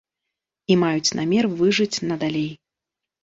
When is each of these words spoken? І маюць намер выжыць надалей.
І 0.75 0.77
маюць 0.83 1.15
намер 1.19 1.49
выжыць 1.59 2.01
надалей. 2.13 2.51